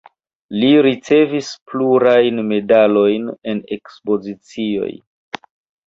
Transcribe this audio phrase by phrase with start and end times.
[0.61, 4.93] Li ricevis plurajn medalojn en ekspozicioj.